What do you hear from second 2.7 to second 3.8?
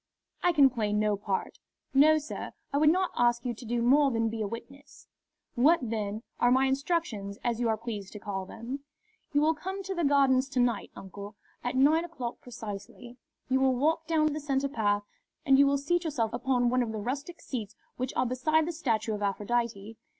I would not ask you to